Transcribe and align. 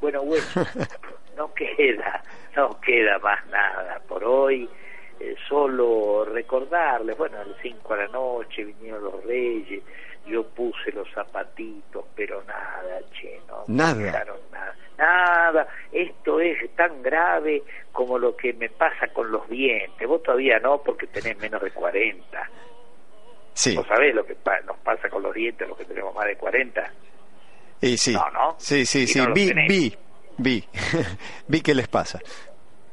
Bueno, 0.00 0.22
bueno, 0.22 0.44
no 1.36 1.52
queda, 1.54 2.22
no 2.54 2.80
queda 2.80 3.18
más 3.18 3.44
nada 3.46 4.00
por 4.08 4.24
hoy. 4.24 4.68
Eh, 5.18 5.34
solo 5.48 6.26
recordarles, 6.26 7.16
bueno, 7.16 7.38
a 7.40 7.44
las 7.44 7.56
5 7.62 7.94
de 7.96 8.02
la 8.02 8.08
noche 8.12 8.64
vinieron 8.64 9.02
los 9.04 9.24
reyes, 9.24 9.82
yo 10.26 10.46
puse 10.48 10.92
los 10.92 11.10
zapatitos, 11.12 12.04
pero 12.14 12.42
nada, 12.44 13.00
che, 13.18 13.40
no 13.48 13.64
Nada. 13.68 13.94
dejaron 13.94 14.36
nada. 14.52 14.74
Nada, 14.98 15.68
esto 15.92 16.40
es 16.40 16.74
tan 16.74 17.02
grave 17.02 17.62
como 17.92 18.18
lo 18.18 18.36
que 18.36 18.52
me 18.54 18.68
pasa 18.70 19.08
con 19.08 19.30
los 19.30 19.48
dientes. 19.48 20.06
Vos 20.08 20.22
todavía 20.22 20.58
no, 20.58 20.82
porque 20.82 21.06
tenés 21.06 21.36
menos 21.38 21.62
de 21.62 21.70
40. 21.70 22.50
Sí, 23.54 23.74
¿Vos 23.76 23.86
sabés 23.86 24.14
lo 24.14 24.24
que 24.26 24.34
pa- 24.34 24.60
nos 24.60 24.76
pasa 24.78 25.08
con 25.08 25.22
los 25.22 25.32
dientes, 25.34 25.66
los 25.68 25.78
que 25.78 25.84
tenemos 25.86 26.14
más 26.14 26.26
de 26.26 26.36
40? 26.36 26.92
Y 27.90 27.96
sí. 27.98 28.12
No, 28.12 28.30
no. 28.30 28.54
Sí, 28.58 28.86
sí, 28.86 29.02
Y 29.02 29.06
sí. 29.06 29.18
no 29.18 29.32
vi, 29.32 29.52
vi, 29.68 29.96
vi. 30.38 30.64
vi 31.48 31.60
qué 31.60 31.74
les 31.74 31.88
pasa. 31.88 32.20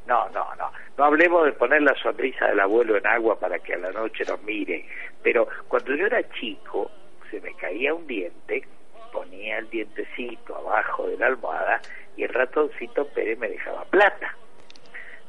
No, 0.06 0.28
no, 0.30 0.54
no. 0.56 0.70
No 0.96 1.04
hablemos 1.04 1.44
de 1.44 1.52
poner 1.52 1.82
la 1.82 1.94
sonrisa 1.96 2.46
del 2.46 2.60
abuelo 2.60 2.96
en 2.96 3.06
agua 3.06 3.38
para 3.38 3.58
que 3.58 3.74
a 3.74 3.78
la 3.78 3.90
noche 3.90 4.24
nos 4.28 4.42
mire. 4.42 4.86
Pero 5.22 5.48
cuando 5.68 5.94
yo 5.94 6.06
era 6.06 6.22
chico, 6.30 6.90
se 7.30 7.40
me 7.40 7.52
caía 7.54 7.92
un 7.94 8.06
diente, 8.06 8.66
ponía 9.12 9.58
el 9.58 9.68
dientecito 9.70 10.56
abajo 10.56 11.08
de 11.08 11.16
la 11.16 11.26
almohada 11.26 11.80
y 12.16 12.22
el 12.22 12.28
ratoncito 12.28 13.06
Pérez 13.08 13.38
me 13.38 13.48
dejaba 13.48 13.84
plata. 13.86 14.36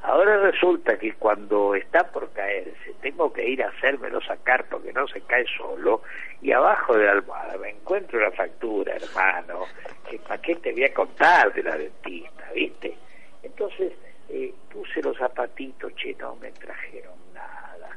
Ahora 0.08 0.38
resulta 0.38 1.00
que 1.00 1.14
cuando 1.14 1.74
está 1.74 2.04
por 2.12 2.32
caerse, 2.32 2.94
tengo 3.02 3.34
que 3.34 3.44
ir 3.50 3.64
a 3.64 3.70
hacérmelo 3.70 4.22
sacar 4.22 4.66
porque 4.70 4.94
no 4.94 5.08
se 5.08 5.20
cae 5.22 5.46
solo, 5.58 6.04
y 6.44 6.52
abajo 6.52 6.96
de 6.96 7.06
la 7.06 7.14
almohada 7.14 7.58
me 7.58 7.72
encuentro 7.72 8.20
una 8.20 8.30
factura, 8.30 8.96
hermano, 8.96 9.66
que 10.08 10.20
para 10.20 10.40
qué 10.40 10.56
te 10.58 10.74
voy 10.74 10.84
a 10.84 10.94
contar 10.94 11.52
de 11.56 11.64
la 11.64 11.76
dentista, 11.76 12.52
¿viste? 12.54 12.96
Entonces 13.42 13.94
eh, 14.30 14.54
puse 14.72 15.02
los 15.02 15.18
zapatitos, 15.18 15.92
che, 15.96 16.16
no 16.20 16.36
me 16.36 16.52
trajeron 16.52 17.18
nada. 17.34 17.90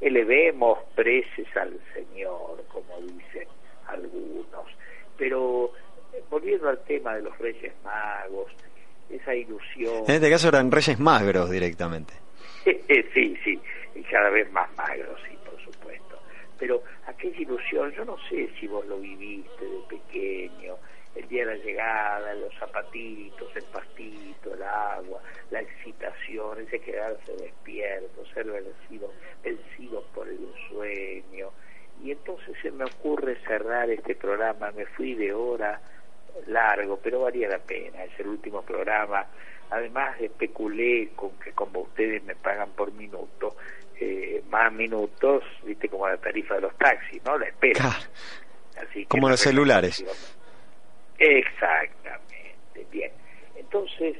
Elevemos 0.00 0.78
preces 0.94 1.48
al 1.56 1.80
Señor, 1.92 2.62
como 2.68 3.00
dicen 3.00 3.48
algunos. 3.88 4.66
Pero 5.18 5.72
eh, 6.12 6.22
volviendo 6.30 6.68
al 6.68 6.78
tema 6.84 7.16
de 7.16 7.22
los 7.22 7.36
Reyes 7.38 7.72
Magos, 7.82 8.52
esa 9.10 9.34
ilusión. 9.34 10.04
En 10.08 10.14
este 10.16 10.30
caso 10.30 10.48
eran 10.48 10.70
reyes 10.70 10.98
magros 10.98 11.50
directamente. 11.50 12.14
sí, 12.64 13.36
sí, 13.44 13.60
y 13.94 14.02
cada 14.02 14.30
vez 14.30 14.50
más 14.52 14.68
magro, 14.76 15.14
sí, 15.28 15.36
por 15.44 15.58
supuesto. 15.62 16.18
Pero 16.58 16.82
aquella 17.06 17.40
ilusión, 17.40 17.92
yo 17.92 18.04
no 18.04 18.16
sé 18.28 18.48
si 18.58 18.66
vos 18.66 18.84
lo 18.86 18.98
viviste 18.98 19.64
de 19.64 19.80
pequeño, 19.88 20.76
el 21.16 21.28
día 21.28 21.46
de 21.46 21.56
la 21.56 21.64
llegada, 21.64 22.34
los 22.34 22.54
zapatitos, 22.58 23.48
el 23.56 23.64
pastito, 23.64 24.54
el 24.54 24.62
agua, 24.62 25.22
la 25.50 25.60
excitación, 25.60 26.60
ese 26.60 26.78
quedarse 26.80 27.32
despierto, 27.32 28.24
ser 28.34 28.46
vencido, 28.46 29.12
vencido 29.42 30.02
por 30.14 30.28
el 30.28 30.38
sueño. 30.68 31.50
Y 32.02 32.10
entonces 32.10 32.54
se 32.60 32.70
me 32.70 32.84
ocurre 32.84 33.36
cerrar 33.46 33.88
este 33.88 34.14
programa, 34.14 34.70
me 34.72 34.84
fui 34.84 35.14
de 35.14 35.32
hora 35.32 35.80
largo, 36.46 36.98
pero 37.02 37.22
valía 37.22 37.48
la 37.48 37.58
pena, 37.58 38.04
es 38.04 38.18
el 38.20 38.28
último 38.28 38.62
programa. 38.62 39.26
Además 39.70 40.20
especulé 40.20 41.10
con 41.16 41.30
que 41.40 41.52
como 41.52 41.80
ustedes 41.80 42.22
me 42.24 42.36
pagan 42.36 42.70
por 42.70 42.92
minuto, 42.92 43.56
eh, 43.98 44.42
más 44.48 44.72
minutos, 44.72 45.42
viste 45.64 45.88
como 45.88 46.08
la 46.08 46.16
tarifa 46.18 46.54
de 46.54 46.60
los 46.62 46.76
taxis, 46.76 47.22
¿no? 47.24 47.38
La 47.38 47.46
espera. 47.46 47.80
Claro. 47.80 48.06
Así 48.76 49.00
que 49.00 49.06
Como 49.06 49.28
los 49.28 49.40
es 49.40 49.48
celulares. 49.48 50.04
Exactamente, 51.18 52.86
bien. 52.90 53.10
Entonces, 53.56 54.16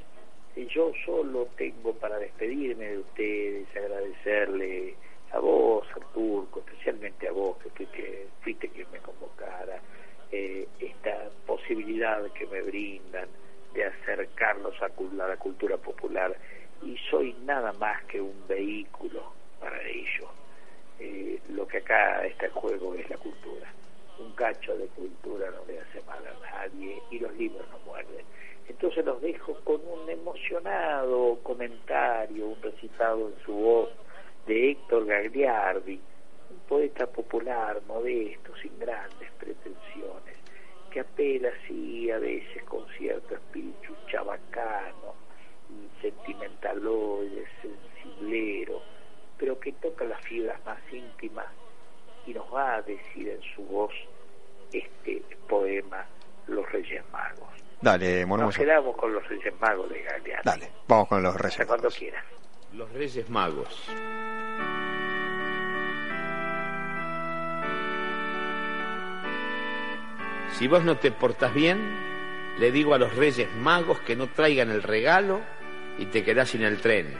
eh, 0.56 0.66
yo 0.74 0.92
solo 1.04 1.48
tengo 1.56 1.92
para 1.94 2.18
despedirme 2.18 2.86
de 2.86 2.98
ustedes, 2.98 3.68
agradecerle 3.76 4.94
a 5.32 5.38
vos, 5.38 5.86
al 5.94 6.02
turco, 6.12 6.60
especialmente 6.66 7.28
a 7.28 7.32
vos, 7.32 7.58
que 7.58 7.68
fuiste, 7.70 8.28
fuiste 8.42 8.68
quien 8.68 8.90
me 8.90 8.98
convocara, 8.98 9.78
eh, 10.32 10.66
esta 10.80 11.30
posibilidad 11.46 12.22
que 12.32 12.46
me 12.46 12.62
brindan 12.62 13.28
de 13.74 13.84
acercarlos 13.84 14.74
a, 14.82 14.86
a 14.86 15.28
la 15.28 15.36
cultura 15.36 15.76
popular 15.76 16.36
y 16.82 16.96
soy 17.10 17.34
nada 17.44 17.72
más 17.74 18.02
que 18.04 18.20
un 18.20 18.46
vehículo 18.48 19.32
para 19.60 19.82
ello. 19.82 20.28
Eh, 20.98 21.40
lo 21.50 21.66
que 21.66 21.78
acá 21.78 22.24
está 22.26 22.46
en 22.46 22.52
juego 22.52 22.94
es 22.94 23.08
la 23.10 23.18
cultura. 23.18 23.72
Un 24.18 24.32
cacho 24.32 24.76
de 24.76 24.86
cultura 24.88 25.50
no 25.50 25.64
le 25.66 25.80
hace 25.80 26.00
mal 26.06 26.22
a 26.26 26.50
nadie 26.50 27.02
y 27.10 27.18
los 27.18 27.34
libros 27.34 27.66
no 27.70 27.78
muerden. 27.80 28.24
Entonces 28.68 29.04
los 29.04 29.20
dejo 29.20 29.54
con 29.62 29.80
un 29.86 30.08
emocionado 30.08 31.38
comentario, 31.42 32.46
un 32.48 32.62
recitado 32.62 33.28
en 33.28 33.44
su 33.44 33.52
voz 33.52 33.90
de 34.46 34.70
Héctor 34.70 35.06
Gagliardi, 35.06 36.00
un 36.50 36.58
poeta 36.68 37.06
popular, 37.06 37.80
modesto, 37.86 38.56
sin 38.56 38.76
grandes 38.78 39.30
que 40.96 41.00
apela 41.00 41.50
así 41.62 42.10
a 42.10 42.18
veces 42.18 42.62
con 42.64 42.82
cierto 42.96 43.34
espíritu 43.34 43.94
chabacano 44.10 45.12
y 45.68 46.00
sentimentaloide, 46.00 47.44
sensiblero, 47.60 48.80
pero 49.36 49.60
que 49.60 49.72
toca 49.72 50.06
las 50.06 50.18
fibras 50.24 50.58
más 50.64 50.78
íntimas 50.90 51.44
y 52.26 52.32
nos 52.32 52.46
va 52.50 52.76
a 52.76 52.82
decir 52.82 53.28
en 53.28 53.42
su 53.54 53.62
voz 53.64 53.92
este 54.72 55.22
poema 55.46 56.06
Los 56.46 56.66
Reyes 56.72 57.04
Magos. 57.12 57.50
Dale, 57.82 58.24
Nos 58.24 58.56
quedamos 58.56 58.96
con 58.96 59.12
los 59.12 59.28
Reyes 59.28 59.52
Magos 59.60 59.90
de 59.90 60.00
Galeano. 60.02 60.42
Dale, 60.46 60.70
vamos 60.88 61.08
con 61.08 61.22
los 61.22 61.34
Hasta 61.34 61.42
reyes 61.46 61.66
cuando 61.66 61.82
magos. 61.88 61.98
quieras. 61.98 62.24
Los 62.72 62.90
Reyes 62.94 63.28
Magos. 63.28 63.90
Si 70.58 70.68
vos 70.68 70.82
no 70.82 70.96
te 70.96 71.10
portás 71.10 71.52
bien, 71.52 72.56
le 72.58 72.72
digo 72.72 72.94
a 72.94 72.98
los 72.98 73.14
Reyes 73.14 73.54
Magos 73.56 74.00
que 74.00 74.16
no 74.16 74.28
traigan 74.28 74.70
el 74.70 74.82
regalo 74.82 75.42
y 75.98 76.06
te 76.06 76.24
quedás 76.24 76.48
sin 76.48 76.62
el 76.62 76.80
tren. 76.80 77.14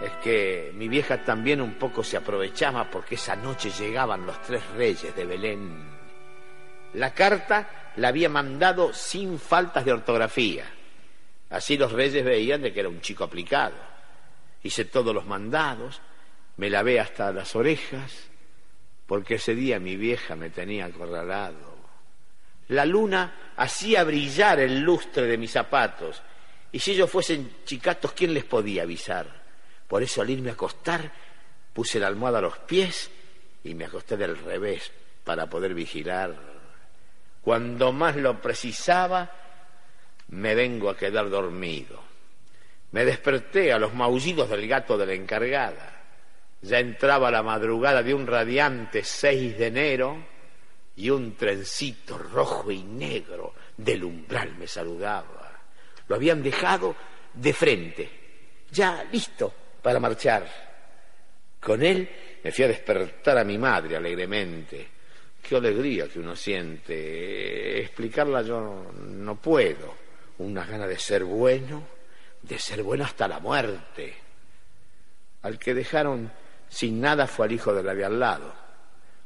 Es 0.00 0.12
que 0.22 0.70
mi 0.76 0.86
vieja 0.86 1.24
también 1.24 1.60
un 1.60 1.74
poco 1.74 2.04
se 2.04 2.16
aprovechaba 2.16 2.88
porque 2.88 3.16
esa 3.16 3.34
noche 3.34 3.70
llegaban 3.70 4.24
los 4.24 4.40
tres 4.42 4.62
reyes 4.76 5.16
de 5.16 5.24
Belén. 5.24 5.84
La 6.94 7.12
carta 7.12 7.90
la 7.96 8.08
había 8.08 8.28
mandado 8.28 8.92
sin 8.92 9.40
faltas 9.40 9.84
de 9.84 9.92
ortografía. 9.92 10.66
Así 11.50 11.76
los 11.76 11.90
reyes 11.90 12.24
veían 12.24 12.62
de 12.62 12.72
que 12.72 12.80
era 12.80 12.88
un 12.88 13.00
chico 13.00 13.24
aplicado. 13.24 13.74
Hice 14.62 14.84
todos 14.84 15.12
los 15.12 15.26
mandados, 15.26 16.00
me 16.56 16.70
lavé 16.70 17.00
hasta 17.00 17.32
las 17.32 17.56
orejas, 17.56 18.30
porque 19.08 19.34
ese 19.34 19.56
día 19.56 19.80
mi 19.80 19.96
vieja 19.96 20.36
me 20.36 20.50
tenía 20.50 20.84
acorralado. 20.86 21.71
La 22.68 22.84
luna 22.84 23.52
hacía 23.56 24.04
brillar 24.04 24.60
el 24.60 24.80
lustre 24.80 25.26
de 25.26 25.38
mis 25.38 25.50
zapatos, 25.50 26.22
y 26.70 26.78
si 26.78 26.92
ellos 26.92 27.10
fuesen 27.10 27.56
chicatos, 27.64 28.12
¿quién 28.12 28.32
les 28.32 28.44
podía 28.44 28.82
avisar? 28.82 29.26
Por 29.86 30.02
eso 30.02 30.22
al 30.22 30.30
irme 30.30 30.50
a 30.50 30.54
acostar, 30.54 31.12
puse 31.72 32.00
la 32.00 32.06
almohada 32.06 32.38
a 32.38 32.42
los 32.42 32.58
pies 32.60 33.10
y 33.62 33.74
me 33.74 33.84
acosté 33.84 34.16
del 34.16 34.38
revés 34.38 34.90
para 35.22 35.48
poder 35.48 35.74
vigilar. 35.74 36.34
Cuando 37.42 37.92
más 37.92 38.16
lo 38.16 38.40
precisaba, 38.40 39.30
me 40.28 40.54
vengo 40.54 40.88
a 40.88 40.96
quedar 40.96 41.28
dormido. 41.28 42.02
Me 42.92 43.04
desperté 43.04 43.72
a 43.72 43.78
los 43.78 43.94
maullidos 43.94 44.48
del 44.48 44.66
gato 44.66 44.96
de 44.96 45.06
la 45.06 45.14
encargada. 45.14 46.02
Ya 46.62 46.78
entraba 46.78 47.30
la 47.30 47.42
madrugada 47.42 48.02
de 48.02 48.14
un 48.14 48.26
radiante 48.26 49.02
6 49.04 49.58
de 49.58 49.66
enero 49.66 50.31
y 50.96 51.10
un 51.10 51.34
trencito 51.36 52.18
rojo 52.18 52.70
y 52.70 52.82
negro 52.82 53.54
del 53.76 54.04
umbral 54.04 54.56
me 54.56 54.66
saludaba. 54.66 55.60
Lo 56.08 56.16
habían 56.16 56.42
dejado 56.42 56.94
de 57.34 57.52
frente, 57.52 58.10
ya 58.70 59.04
listo 59.10 59.52
para 59.80 59.98
marchar. 60.00 60.46
Con 61.60 61.82
él 61.82 62.08
me 62.42 62.52
fui 62.52 62.64
a 62.64 62.68
despertar 62.68 63.38
a 63.38 63.44
mi 63.44 63.56
madre 63.56 63.96
alegremente. 63.96 64.88
Qué 65.42 65.56
alegría 65.56 66.08
que 66.08 66.18
uno 66.18 66.36
siente. 66.36 67.80
Explicarla 67.80 68.42
yo 68.42 68.92
no 68.94 69.36
puedo. 69.36 70.02
Unas 70.38 70.68
ganas 70.68 70.88
de 70.88 70.98
ser 70.98 71.24
bueno, 71.24 71.86
de 72.42 72.58
ser 72.58 72.82
bueno 72.82 73.04
hasta 73.04 73.28
la 73.28 73.38
muerte. 73.38 74.14
Al 75.42 75.58
que 75.58 75.74
dejaron 75.74 76.30
sin 76.68 77.00
nada 77.00 77.26
fue 77.26 77.46
al 77.46 77.52
hijo 77.52 77.72
de 77.74 77.82
la 77.82 78.06
al 78.06 78.18
lado. 78.18 78.61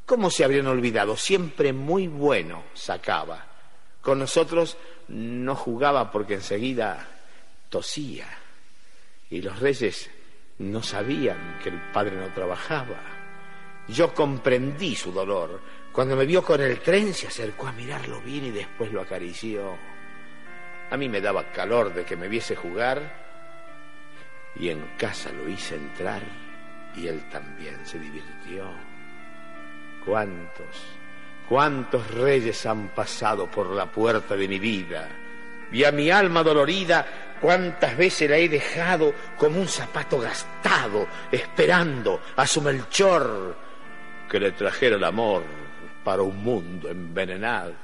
¿Cómo 0.07 0.31
se 0.31 0.45
habrían 0.45 0.69
olvidado? 0.69 1.17
Siempre 1.17 1.73
muy 1.73 2.07
bueno 2.07 2.63
sacaba. 2.75 3.45
Con 4.01 4.21
nosotros 4.21 4.79
no 5.09 5.57
jugaba 5.57 6.13
porque 6.13 6.35
enseguida 6.35 7.09
tosía. 7.69 8.29
Y 9.29 9.43
los 9.43 9.59
reyes 9.59 10.09
no 10.59 10.81
sabían 10.85 11.59
que 11.61 11.71
el 11.71 11.81
padre 11.93 12.15
no 12.15 12.33
trabajaba. 12.33 13.01
Yo 13.89 14.15
comprendí 14.15 14.95
su 14.95 15.11
dolor. 15.11 15.61
Cuando 15.91 16.15
me 16.15 16.25
vio 16.25 16.45
con 16.45 16.61
el 16.61 16.79
tren 16.79 17.13
se 17.13 17.27
acercó 17.27 17.67
a 17.67 17.73
mirarlo 17.73 18.21
bien 18.21 18.45
y 18.45 18.51
después 18.53 18.93
lo 18.93 19.01
acarició. 19.01 19.77
A 20.89 20.97
mí 20.97 21.09
me 21.09 21.21
daba 21.21 21.51
calor 21.51 21.93
de 21.93 22.05
que 22.05 22.15
me 22.15 22.29
viese 22.29 22.55
jugar 22.55 23.27
y 24.55 24.69
en 24.69 24.87
casa 24.97 25.33
lo 25.33 25.49
hice 25.49 25.75
entrar 25.75 26.23
y 26.95 27.09
él 27.09 27.29
también 27.29 27.85
se 27.85 27.99
divirtió. 27.99 28.96
¿Cuántos, 30.07 30.67
cuántos 31.49 32.09
reyes 32.13 32.65
han 32.65 32.89
pasado 32.95 33.51
por 33.51 33.71
la 33.71 33.87
puerta 33.87 34.37
de 34.37 34.47
mi 34.47 34.61
vida? 34.61 35.09
Y 35.73 35.83
a 35.83 35.91
mi 35.91 36.11
alma 36.11 36.45
dolorida, 36.45 37.37
cuántas 37.41 37.97
veces 37.97 38.31
la 38.31 38.37
he 38.37 38.49
dejado 38.49 39.13
como 39.37 39.61
un 39.61 39.67
zapato 39.67 40.21
gastado, 40.21 41.09
esperando 41.33 42.21
a 42.37 42.47
su 42.47 42.63
Melchor 42.63 43.57
que 44.31 44.39
le 44.39 44.53
trajera 44.53 44.95
el 44.95 45.03
amor 45.03 45.43
para 46.05 46.23
un 46.23 46.41
mundo 46.41 46.89
envenenado. 46.89 47.75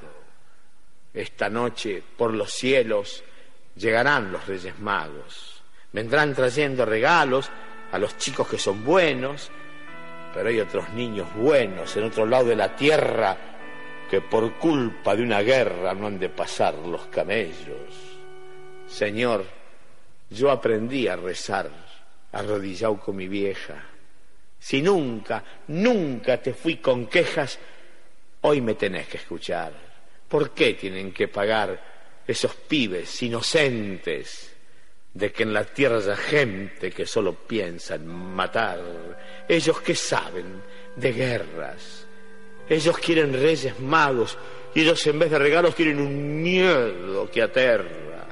Esta 1.13 1.49
noche, 1.49 2.01
por 2.17 2.33
los 2.33 2.53
cielos, 2.53 3.21
llegarán 3.75 4.31
los 4.31 4.47
Reyes 4.47 4.79
Magos. 4.79 5.61
Vendrán 5.91 6.33
trayendo 6.33 6.85
regalos 6.85 7.51
a 7.91 7.99
los 7.99 8.17
chicos 8.17 8.47
que 8.47 8.57
son 8.57 8.83
buenos, 8.85 9.51
pero 10.33 10.49
hay 10.49 10.59
otros 10.59 10.89
niños 10.93 11.33
buenos 11.35 11.95
en 11.95 12.05
otro 12.05 12.25
lado 12.25 12.45
de 12.45 12.55
la 12.55 12.75
tierra 12.75 13.37
que 14.09 14.21
por 14.21 14.53
culpa 14.55 15.15
de 15.15 15.23
una 15.23 15.41
guerra 15.41 15.93
no 15.93 16.07
han 16.07 16.19
de 16.19 16.29
pasar 16.29 16.75
los 16.75 17.05
camellos. 17.07 17.93
Señor, 18.87 19.45
yo 20.29 20.51
aprendí 20.51 21.07
a 21.07 21.15
rezar 21.15 21.69
arrodillado 22.31 22.99
con 22.99 23.15
mi 23.15 23.27
vieja. 23.27 23.83
Si 24.59 24.81
nunca, 24.81 25.43
nunca 25.67 26.41
te 26.41 26.53
fui 26.53 26.77
con 26.77 27.07
quejas, 27.07 27.59
hoy 28.41 28.61
me 28.61 28.75
tenés 28.75 29.07
que 29.07 29.17
escuchar. 29.17 29.71
¿Por 30.27 30.51
qué 30.51 30.73
tienen 30.73 31.11
que 31.11 31.27
pagar 31.27 31.79
esos 32.25 32.55
pibes 32.55 33.21
inocentes 33.21 34.52
de 35.13 35.31
que 35.31 35.43
en 35.43 35.53
la 35.53 35.63
tierra 35.63 35.97
haya 35.97 36.15
gente 36.15 36.91
que 36.91 37.05
solo 37.05 37.33
piensa 37.33 37.95
en 37.95 38.07
matar? 38.07 38.79
Ellos 39.47 39.81
que 39.81 39.95
saben 39.95 40.61
de 40.95 41.13
guerras. 41.13 42.07
Ellos 42.69 42.97
quieren 42.97 43.33
reyes 43.33 43.79
magos 43.79 44.37
y 44.73 44.81
ellos 44.81 45.05
en 45.07 45.19
vez 45.19 45.29
de 45.29 45.39
regalos 45.39 45.75
quieren 45.75 45.99
un 45.99 46.41
miedo 46.41 47.29
que 47.29 47.41
aterra. 47.41 48.27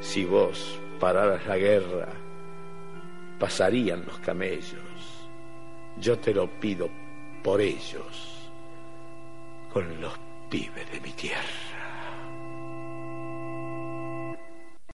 Si 0.00 0.24
vos 0.24 0.78
pararas 1.00 1.46
la 1.46 1.56
guerra, 1.56 2.08
pasarían 3.38 4.04
los 4.06 4.18
camellos. 4.18 4.80
Yo 5.98 6.18
te 6.18 6.32
lo 6.32 6.48
pido 6.60 6.90
por 7.42 7.60
ellos, 7.60 8.50
con 9.72 10.00
los 10.00 10.12
pibes 10.50 10.90
de 10.92 11.00
mi 11.00 11.12
tierra. 11.12 11.75